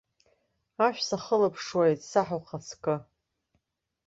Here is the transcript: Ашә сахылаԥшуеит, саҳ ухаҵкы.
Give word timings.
Ашә 0.85 1.01
сахылаԥшуеит, 1.07 1.99
саҳ 2.09 2.29
ухаҵкы. 2.37 2.95